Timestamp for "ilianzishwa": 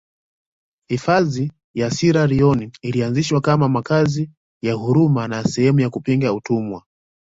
2.81-3.41